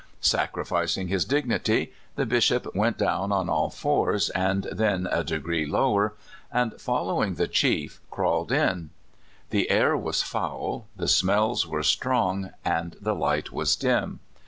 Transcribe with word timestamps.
Sacrificing 0.25 1.09
his 1.09 1.25
dig 1.25 1.45
nity, 1.47 1.91
the 2.15 2.25
Bishop 2.25 2.75
went 2.75 2.97
down 2.97 3.31
on 3.31 3.49
all 3.49 3.69
fours, 3.69 4.31
and 4.31 4.63
then 4.71 5.07
a 5.11 5.23
degree 5.23 5.63
lower, 5.63 6.15
and, 6.51 6.73
following 6.81 7.35
the 7.35 7.47
chief, 7.47 8.01
craw^led 8.11 8.49
in. 8.49 8.89
The 9.51 9.69
air 9.69 9.95
was 9.95 10.23
foul, 10.23 10.87
the 10.95 11.07
smells 11.07 11.67
were 11.67 11.83
strong, 11.83 12.49
and 12.65 12.95
the 12.99 13.13
light 13.13 13.51
was 13.51 13.75
dim. 13.75 14.21